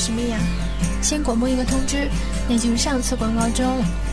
[0.00, 0.38] 什么呀，
[1.02, 2.08] 先广播一个通知，
[2.48, 3.66] 那就是上次广告中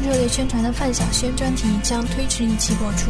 [0.04, 3.10] 热烈宣传的范晓萱专题将推迟一期播出。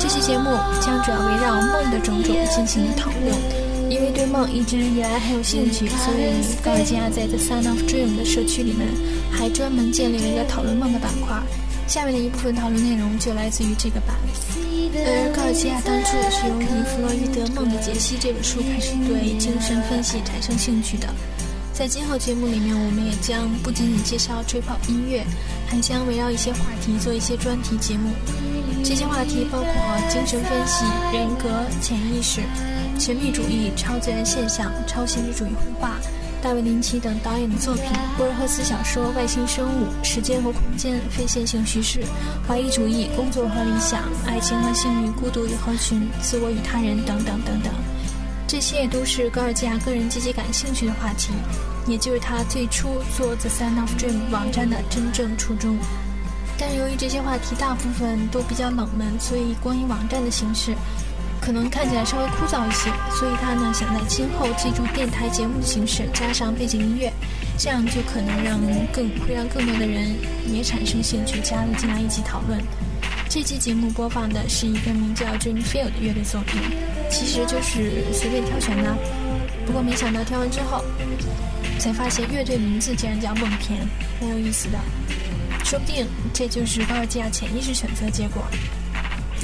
[0.00, 0.44] 这期节目
[0.80, 3.66] 将主要围绕梦的种种进行讨论。
[3.88, 6.32] 因为对梦一直以来很有兴趣，所以
[6.64, 8.88] 高尔基亚在 The Sun of Dream 的社区里面
[9.30, 11.36] 还专门建立了一个讨论梦的板块。
[11.86, 14.16] 下面的一部分讨论内容就来自于这个版。
[14.98, 21.06] 而高尔基亚当初是由以弗洛伊德《梦的解析》这本书开始对精神分析产生兴趣的。
[21.76, 25.22] 在今后节目里面，我们也将不仅仅介绍吹泡音乐，
[25.68, 28.10] 还将围绕一些话题做一些专题节目。
[28.82, 32.40] 这些话题包括精神分析、人格、潜意识、
[32.98, 36.00] 神秘主义、超自然现象、超现实主义绘画。
[36.40, 37.84] 大卫林奇等导演的作品，
[38.16, 42.00] 博尔赫斯小说《外星生物》、时间和空间、非线性叙事、
[42.48, 47.70] 怀疑主义、工作和理想、爱情和性欲、孤独与合群、自我与他人等等等等，
[48.46, 51.32] 这些也都是高尔基亚个人积极感兴趣的话题，
[51.86, 55.76] 也就是他最初做 The Sun of Dream 网站的真正初衷。
[56.58, 60.74] 但由于这些话题大部分都比较冷门，所以光以网站的形式。
[61.38, 67.12] 可能看起来稍微枯燥一些，所以他呢想在今后借助电台节目的形式，加上背景音乐，
[67.56, 68.58] 这样就可能让
[68.90, 70.16] 更会让更多的人
[70.50, 72.58] 也产生兴趣，加入进来一起讨论。
[73.28, 76.60] 这期节目播放的是一个名叫 Dreamfield 的乐队作品，
[77.10, 78.96] 其实就是随便挑选的。
[79.66, 80.82] 不过没想到挑完之后，
[81.78, 83.86] 才发现乐队名字竟然叫梦田，
[84.20, 84.78] 蛮有意思的。
[85.64, 88.44] 说不定这就是高尔基亚潜意识选择结果。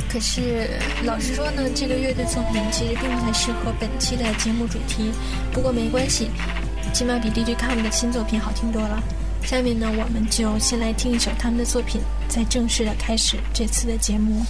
[0.08, 0.70] 可是，
[1.04, 5.10] 老实说呢，这个乐队作品其实并不太适合本期的节目主题。
[5.52, 6.30] 不过没关系，
[6.94, 9.02] 起码比 DJ Come 的新作品好听多了。
[9.44, 14.44] 下面呢，我们就先来听一首他们的作品，再正式的开始这次的节目。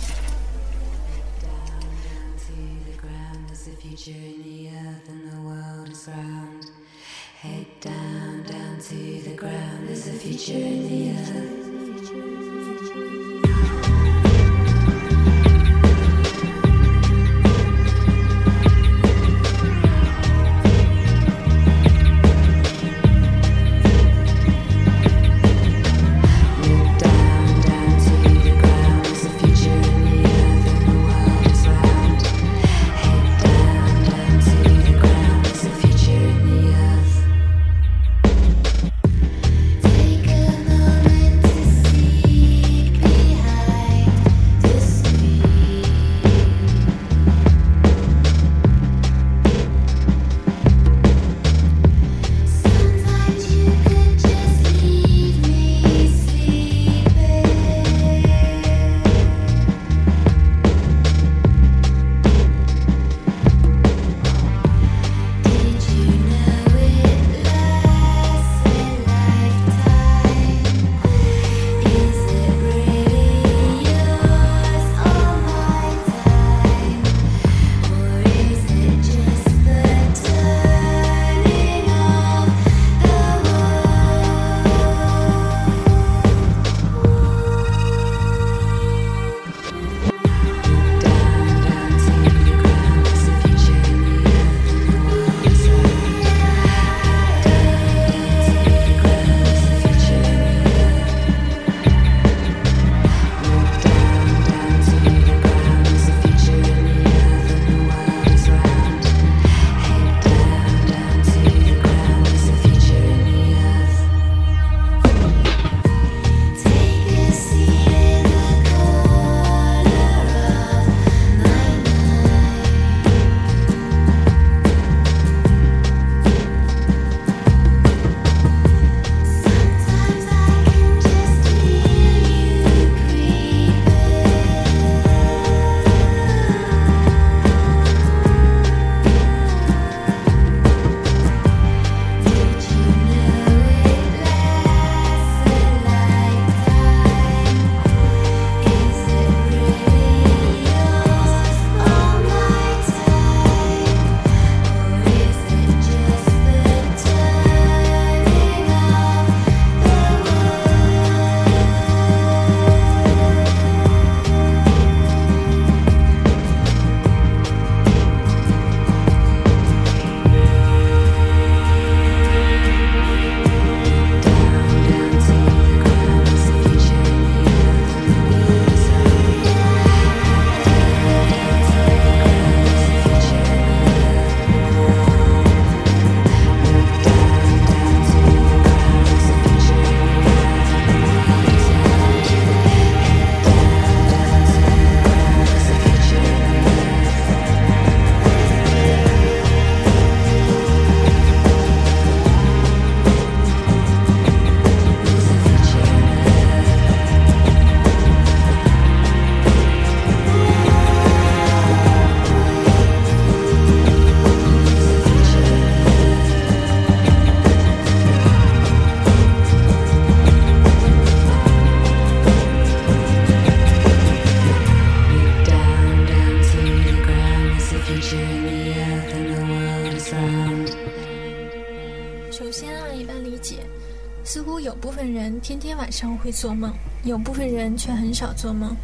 [236.33, 236.73] 做梦，
[237.05, 238.75] 有部分人却很少做梦。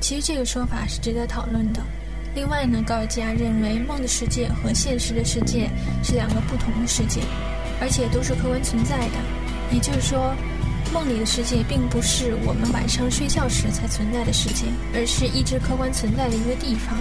[0.00, 1.82] 其实这个说法是值得讨论的。
[2.34, 5.68] 另外呢，高尔基亚认为梦的世界和现实的世界
[6.04, 7.20] 是两个不同的世界，
[7.80, 9.14] 而且都是客观存在的。
[9.72, 10.32] 也就是说，
[10.92, 16.94] 梦里的世界并不是我们晚上睡觉时才存在的世界，而是一直客观存在的一个地方。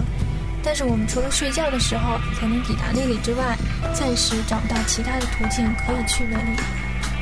[0.63, 3.55] 但是我们除了睡觉的时候才能抵达那里之外，
[3.93, 6.57] 暂时找不到其他的途径可以去那里。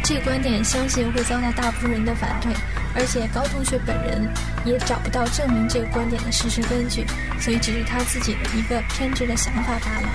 [0.04, 2.54] 这个观点相信会遭到大部分人的反对，
[2.96, 4.28] 而且高同学本人
[4.66, 7.06] 也找不到证明这个观点的事实根据，
[7.40, 10.10] 所以只是他自己的一个偏执的想法罢了。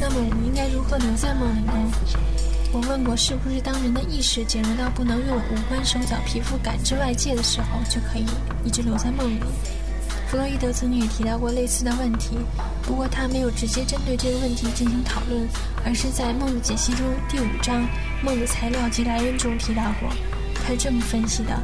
[0.00, 1.72] 那么我们应该如何留在梦里呢？
[2.72, 8.24] 我问过，是不是当人的意识减弱到不能用五官、手脚、皮肤感知外界的时候，就可以
[8.64, 9.40] 一直留在梦里？
[10.28, 12.38] 弗洛伊德曾经也提到过类似的问题，
[12.82, 15.46] 不过他没有直接针对这个问题进行讨论，
[15.84, 17.82] 而是在《梦的解析》中第五章
[18.24, 20.08] 《梦的材料及来源》中提到过。
[20.62, 21.58] 他是这么分析的：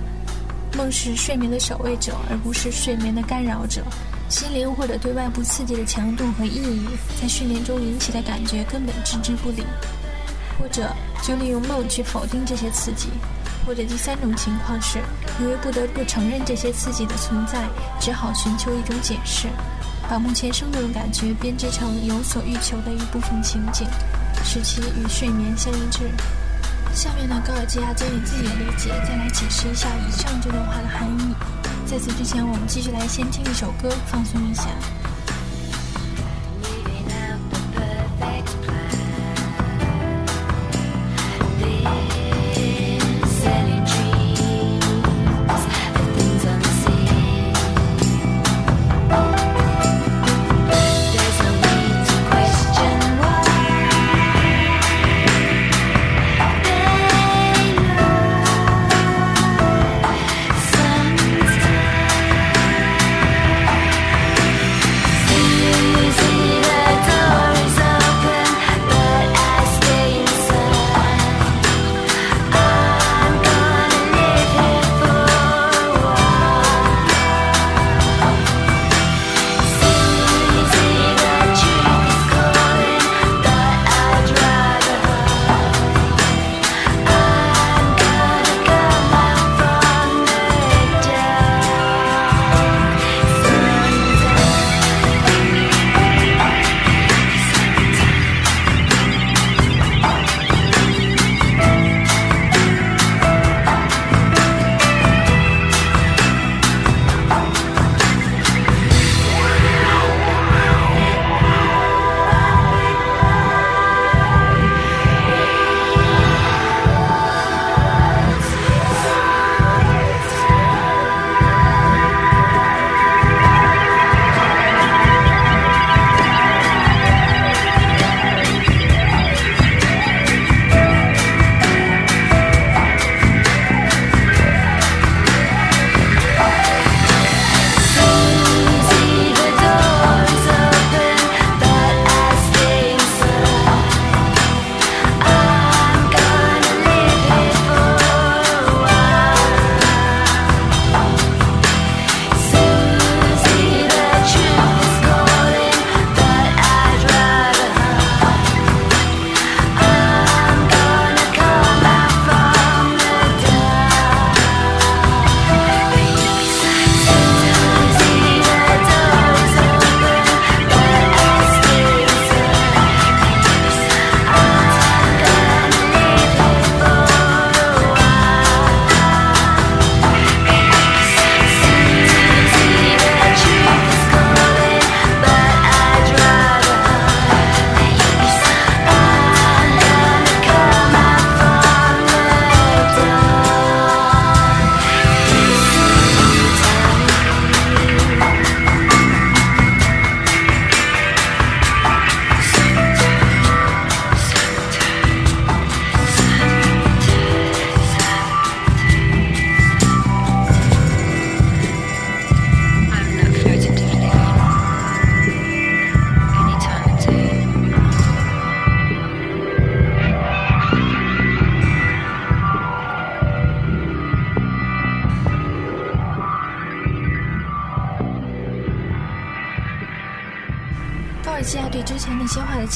[0.77, 3.83] 梦是睡眠的守卫者，而不是睡眠的干扰者。
[4.29, 6.87] 心灵或者对外部刺激的强度和意义，
[7.21, 9.65] 在睡眠中引起的感觉根本置之不理，
[10.59, 13.09] 或者就利用梦去否定这些刺激。
[13.67, 14.99] 或者第三种情况是，
[15.43, 17.67] 由于不得不承认这些刺激的存在，
[18.01, 19.49] 只好寻求一种解释，
[20.09, 23.87] 把目前生动的感觉编织成有所欲求的一部分情景，
[24.45, 26.01] 使其与睡眠相一致。
[26.99, 31.33] 下面呢，高尔基亚将以自己的理解再来解释一下以上这段话的含义。
[31.87, 34.65] 在此之前，我们继续来先听一首歌，放松一下。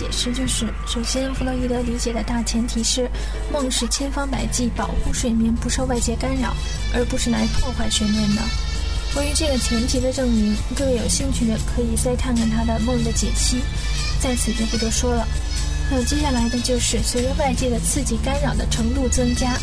[0.03, 3.09] 解释就是：首先，弗洛伊德理解的大前提是，
[3.53, 6.53] 梦是千方百计保护睡眠不受外界干扰，
[6.93, 8.43] 而不是来破坏睡眠的。
[9.15, 13.59] 关于这个前提的证明，各位有兴趣的可以再看看他的梦的解析，
[14.21, 15.25] 在此就不多说了。
[15.89, 19.57] 那接下来的就是，随着外界的刺激干扰的程度增加，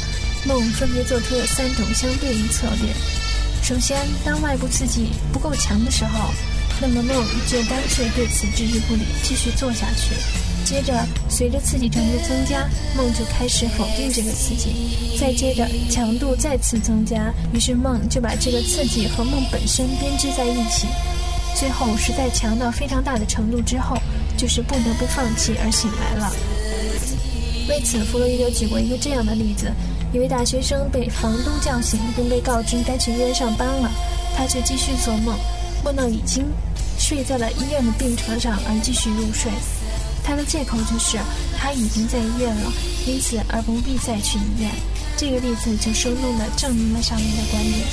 [0.46, 2.94] 梦分别做出了三种相对应策略。
[3.62, 6.32] 首先，当外部刺激不够强的时候。
[6.82, 10.16] 那么梦就干脆对此置之不理，继续做下去。
[10.66, 10.94] 接着，
[11.28, 15.18] 随着刺激程度增加，梦就开始否定这个刺激。
[15.20, 20.88] 再接着，强度再次增加，于是梦就把这个刺激和梦本身编织在一起。
[21.56, 23.98] 最后，实在强到非常大的程度之后，
[24.38, 26.32] 就是不得不放弃而醒来了。
[27.68, 29.72] 为此，弗洛伊德举过一个这样的例子：
[30.14, 33.92] 一位大学生被房东叫醒，并被告知该去医院上班了，
[34.36, 35.36] 他却继续做梦，
[35.84, 36.46] 梦到已经。
[37.00, 39.52] 睡在了医院的病床上而继续入睡，
[40.24, 41.18] 他的借口就是
[41.58, 42.72] 他已经在医院了，
[43.08, 44.70] 因此而不必再去医院。
[45.18, 47.88] 这个例子就生动地证明了上面的观点。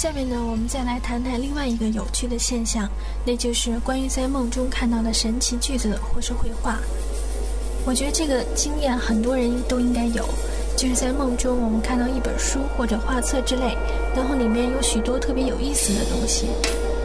[0.00, 2.88] 下面呢，我们再来谈谈另外一个有趣的现象，
[3.22, 6.78] 那就是关于在梦中看到的神奇句子或是绘画。
[7.84, 10.26] 我觉得这个经验很多人都应该有，
[10.74, 13.76] 就是在梦中我们看到一本书或者画册之类，
[14.16, 16.46] 然后里面有许多特别有意思的东西。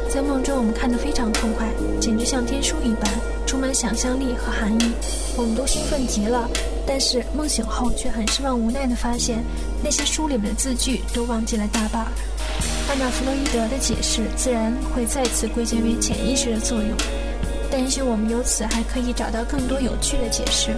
[0.10, 1.68] 在梦中我们看得非常痛快，
[2.00, 3.14] 简直像天书一般，
[3.46, 4.94] 充满想象力和含义，
[5.36, 6.50] 我们都兴奋极了。
[6.88, 9.44] 但是梦醒后却很失望无奈地发现，
[9.84, 12.08] 那些书里面的字句都忘记了大半。
[12.88, 16.90] 按照弗洛伊德的解释，自然会再次归结为潜意识的作用，
[17.72, 20.72] 但也许我们由此还可以找到更多有趣的解释。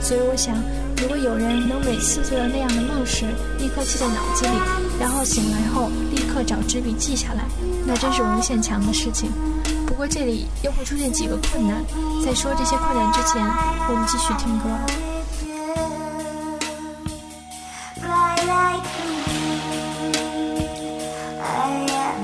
[0.00, 0.56] 所以我想，
[0.98, 3.26] 如果有人能每次做到那样的梦时，
[3.58, 4.50] 立刻记在脑子里，
[4.98, 7.44] 然后醒来后立刻找纸笔记下来，
[7.86, 9.30] 那真是无限强的事情。
[9.86, 11.84] 不过这里又会出现几个困难，
[12.24, 13.40] 在说这些困难之前，
[13.88, 15.11] 我们继续听歌。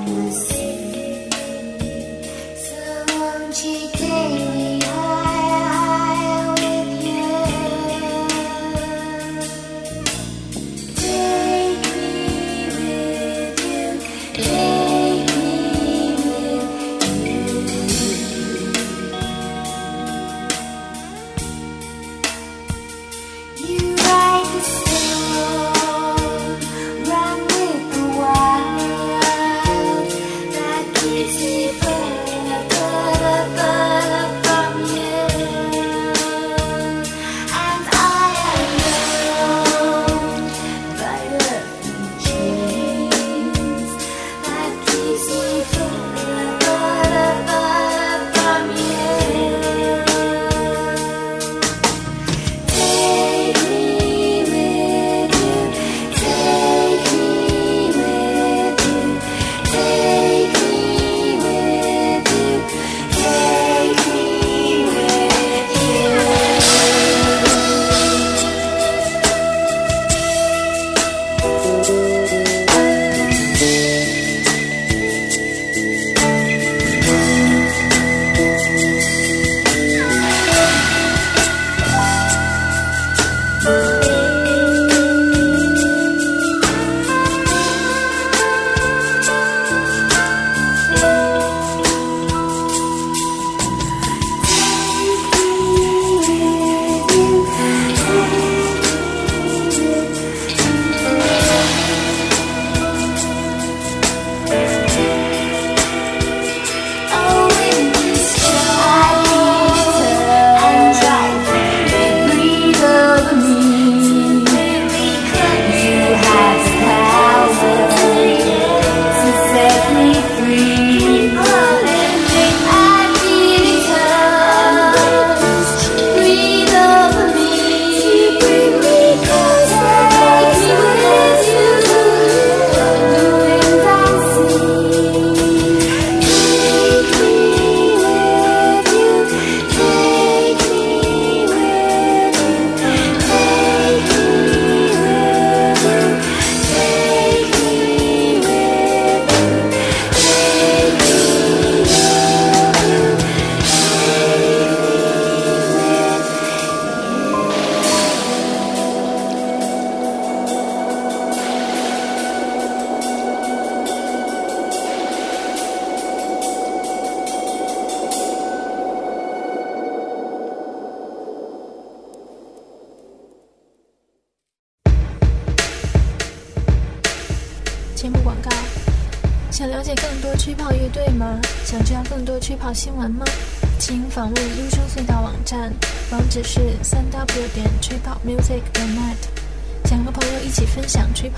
[0.09, 0.58] 更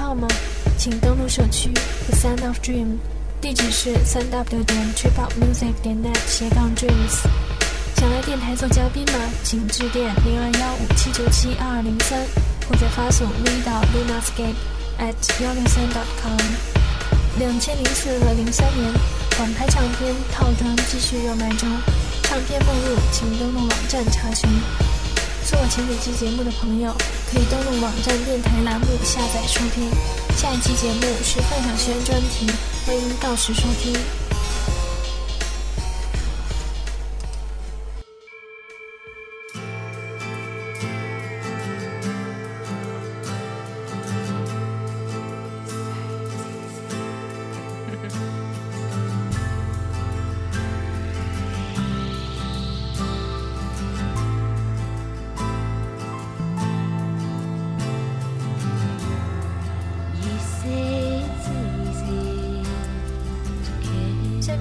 [0.01, 0.27] 泡吗？
[0.79, 1.71] 请登录社区
[2.09, 2.97] The Sound of Dream，
[3.39, 7.21] 地址是三 w 点 Trip Up Music 点 net 斜杠 dreams。
[7.97, 9.19] 想来电台做嘉宾吗？
[9.45, 12.19] 请致电零二幺五七九七二二零三，
[12.67, 14.57] 或者发送 v 到 lunascape
[14.99, 16.39] at 幺六三 dot com。
[17.39, 18.91] 两千零四和零三年
[19.39, 21.69] 网拍唱片套装继续热卖中。
[22.23, 24.49] 唱片目录，请登录网站查询。
[25.51, 26.95] 做前几期节目的朋友，
[27.29, 29.91] 可以登录网站电台栏目下载收听。
[30.37, 32.47] 下一期节目是范晓萱专题，
[32.87, 33.93] 欢迎到时收听。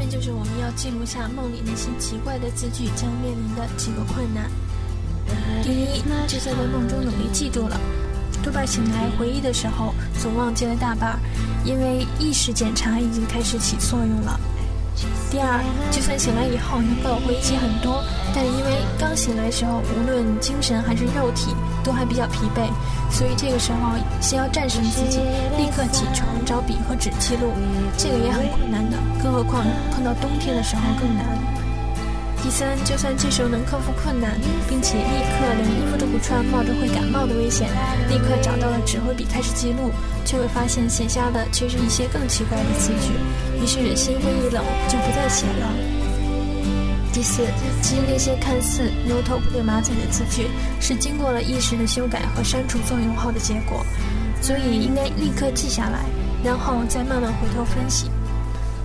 [0.07, 4.49] 就是我们要记录下梦里那些奇怪的字句将面临的几个困难。
[5.63, 7.79] 第一，就算在梦中努力记住了，
[8.43, 11.19] 多半醒来回忆的时候总忘记了大半，
[11.63, 14.39] 因为意识检查已经开始起作用了。
[15.31, 22.67] 第二，就算醒来以后能够回忆起很多，但因为刚醒来时候无论精神还是肉体都还比较疲惫，
[23.11, 25.19] 所以这个时候先要战胜自己，
[25.55, 27.53] 立刻起床找笔和纸记录，
[27.97, 28.88] 这个也很困难，
[29.21, 31.25] 更何况碰到冬天的时候更难。
[32.41, 37.67] 第三，就算这时候能克服困难，并且立刻连衣服都不穿，冒着会感冒的危险，
[38.07, 39.91] 立刻找到了纸和笔开始记录，
[40.23, 43.11] 却会发现写下的却是一些更奇怪的字句，
[43.61, 45.67] 于是心灰意冷，就不再写了。
[47.11, 47.43] 第四，
[47.81, 50.47] 其实那些看似牛头不对马嘴的字句，
[50.79, 53.85] 是经过了意识的修改和删除作用后的结果，
[54.41, 56.05] 所以应该立刻记下来，
[56.41, 58.09] 然后再慢慢回头分析。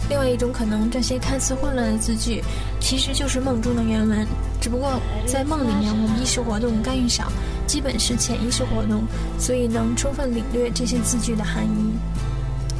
[0.08, 2.42] 另外一种可能，这些看似混乱的字句，
[2.78, 4.26] 其实就是梦中的原文，
[4.60, 7.32] 只不过在梦里面我们意识活动干预少，
[7.66, 9.04] 基本是潜意识活动，
[9.38, 11.92] 所以能充分领略这些字句的含义。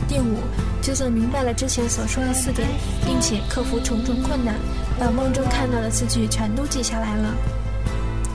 [0.07, 0.37] 第五，
[0.83, 2.69] 就算明白了之前所说的四点，
[3.07, 4.55] 并且克服重重困难，
[4.99, 7.35] 把梦中看到的字句全都记下来了。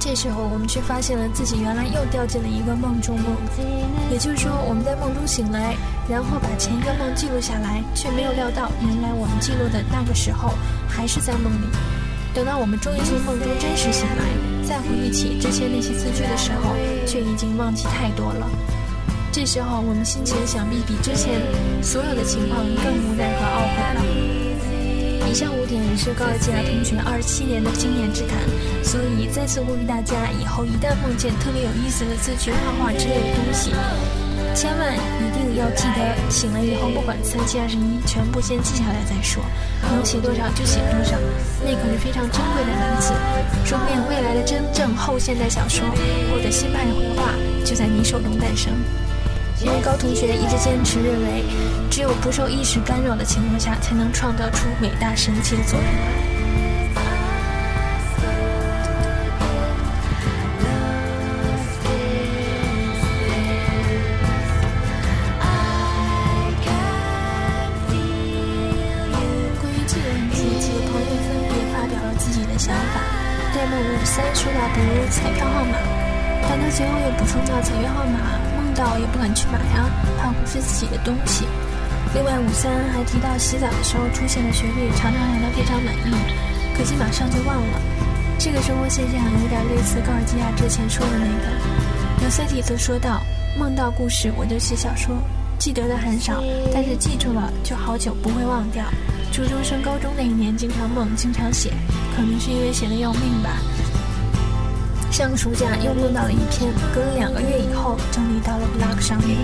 [0.09, 3.27] 这时候，我们却发现了自己原来又掉进了一个梦中梦，
[4.09, 5.75] 也就是说，我们在梦中醒来，
[6.09, 10.55] 然后把前一个梦记录下来，却没有料到，原来我们记录的那个时候
[10.87, 11.67] 还是在梦里。
[12.33, 14.25] 等到我们终于从梦中真实醒来，
[14.67, 16.73] 再回忆起之前那些字句的时候，
[17.05, 18.49] 却已经忘记太多了。
[19.31, 21.39] 这时候，我们心情想必比之前
[21.83, 24.28] 所有的情况更无奈和懊悔了。
[25.29, 28.35] 以上五点是高尔基亚同学二十七年的经验之谈，
[28.83, 33.69] 所以再次呼吁大家，以后一旦梦见特别有意思的字句、画画之类的东西，
[34.55, 39.43] 千万一定要记得，醒了以后不管三七二十一，全部先记下来再说，
[39.93, 41.13] 能写多少就写多少，
[41.61, 43.13] 那可是非常珍贵的文字，
[43.69, 45.85] 说不定未来的真正后现代小说
[46.33, 48.73] 或者新派绘画就在你手中诞生。
[49.61, 51.43] 因为高同学一直坚持认为，
[51.91, 55.89] 只有不受意识干扰的情况下，才能创造出伟大神奇的作品。
[69.59, 73.01] 关于这个问题，几个朋友分别发表了自己的想法。
[73.53, 75.75] 戴梦五三说到不如彩票号码，
[76.47, 78.48] 但他随后又补充到彩票号码。
[78.79, 81.43] 到也不敢去买啊，怕不是自己的东西。
[82.15, 86.15] 另外，五三还提到洗澡的时候出现的旋律，常常让他非常满意，
[86.75, 87.81] 可惜马上就忘了。
[88.39, 92.23] 这个生活现象有点类似高尔基亚之前说的那个。
[92.23, 93.21] 尤塞蒂则说道
[93.59, 95.13] ：“梦到故事我就写小说，
[95.59, 96.41] 记得的很少，
[96.73, 98.85] 但是记住了就好久不会忘掉。
[99.31, 101.71] 初中升高中那一年，经常梦，经常写，
[102.15, 103.59] 可能是因为写的要命吧。”
[105.19, 109.38] 上个暑假又梦到了一篇，隔了两个月以后整理到了 blog 上面。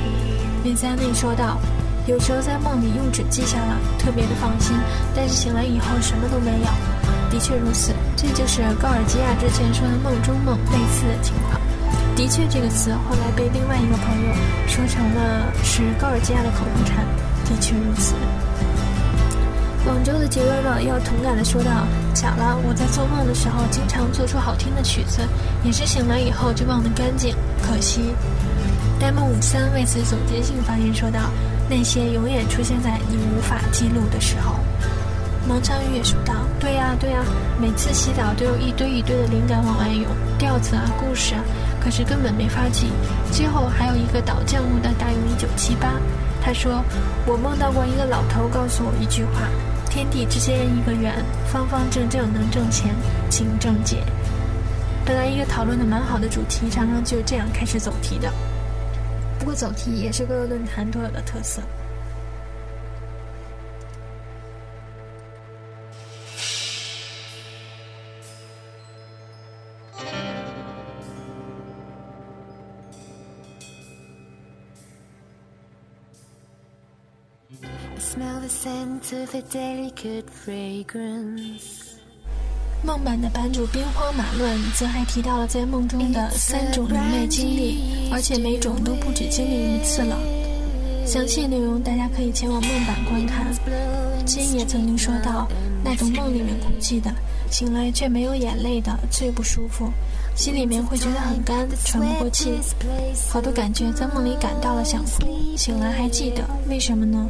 [0.64, 1.60] 米塞内说道
[2.08, 4.74] ：“有时候在梦里用纸记下了，特别的放心，
[5.14, 6.68] 但是醒来以后什么都没有。”
[7.30, 11.60] 的确如此，这就是高尔基亚之前说的梦中梦类似的情况。
[12.16, 14.34] 的确，这个词后来被另外一个朋友
[14.68, 17.04] 说成了是高尔基亚的口头禅。
[17.44, 18.16] 的确如此。
[19.86, 25.22] 广州的杰瑞乐要同感的说道：“巧了，我在做梦的时候经常做出好听的曲子，
[25.64, 28.16] 也是醒来以后就忘得干净，可惜。”
[29.00, 31.30] 呆梦五三为此总结性发言说道
[31.70, 34.56] ：“那些永远出现在你无法记录的时候。
[35.48, 37.20] 王昌玉也说道：“对呀，对呀，
[37.62, 40.08] 每次洗澡都有一堆一堆的灵感往外涌，
[40.40, 41.42] 调子啊，故事啊，
[41.80, 42.88] 可是根本没法记。
[43.32, 45.94] 最后还有一个倒浆糊的大用一九七八，
[46.42, 46.84] 他说：
[47.28, 49.42] 我梦到过一个老头告诉我一句话：
[49.96, 52.94] 天地之间一个圆，方方正正能挣钱，
[53.30, 54.04] 请正解。
[55.06, 58.30] 本来一个讨论的蛮好的主题，常常就这样开始走题的。
[59.40, 61.62] 不过走题也是各个论坛都有的特色。”
[82.84, 90.18] 梦版的版主兵荒马乱，则还提到了在梦中的三种灵魅经历，而且每种都不止经历一次了。
[91.06, 93.48] 详细内容大家可以前往梦版观看。
[94.26, 95.48] 金也曾经说到，
[95.84, 97.14] 那种梦里面哭泣的，
[97.52, 99.92] 醒来却没有眼泪的最不舒服，
[100.36, 102.58] 心里面会觉得很干，喘不过气，
[103.30, 107.28] 好多感觉在梦里感到了想哭，醒来还记得，为什么呢？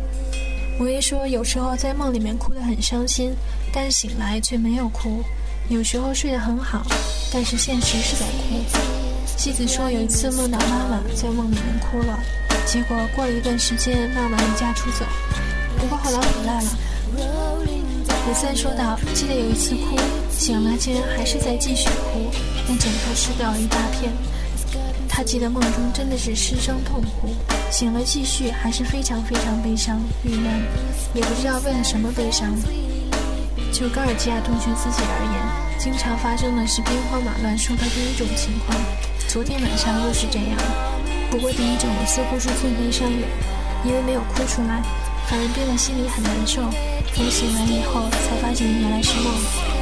[0.78, 3.34] 我也说，有时候在梦里面哭得很伤心，
[3.72, 5.24] 但醒来却没有哭；
[5.70, 6.86] 有时候睡得很好，
[7.32, 8.62] 但是现实是在哭。
[9.38, 12.20] 妻子说，有一次梦到妈妈在梦里面哭了，
[12.66, 15.06] 结果过了一段时间，妈妈离家出走，
[15.78, 16.78] 不过后来回来了。
[18.28, 19.96] 李三说道：“记得有一次哭，
[20.32, 22.30] 醒来竟然还是在继续哭，
[22.68, 24.12] 连枕头湿掉了一大片。”
[25.16, 27.30] 他记得梦中真的是失声痛哭，
[27.72, 30.62] 醒了继续还是非常非常悲伤郁闷，
[31.14, 32.54] 也不知道为了什么悲伤。
[33.72, 38.78] 就高尔基亚同学自己而言，经常发生的是兵荒马乱说的第一种情况。
[39.30, 40.58] 昨天晚上又是这样，
[41.32, 43.26] 不过第一种似乎是最悲伤的，
[43.86, 44.84] 因为没有哭出来，
[45.30, 46.62] 反而憋得心里很难受。
[47.16, 49.75] 等醒来以后，才发现原来是梦。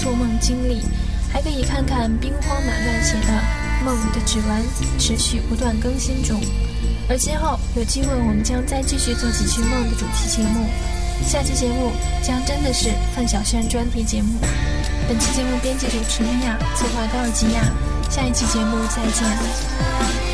[0.00, 0.80] 做梦经历，
[1.30, 3.28] 还可以看看兵荒马乱写的
[3.84, 4.62] 《梦的指纹》，
[4.98, 6.40] 持续不断更新中。
[7.08, 10.66] 而今后有机会，我们将再继续做几期梦的主题节目，
[11.26, 14.38] 下期节目将真的是范晓萱专题节目。
[15.06, 17.60] 本期节目编辑主持米娅，策划高尔基亚，
[18.08, 20.29] 下一期节目再见。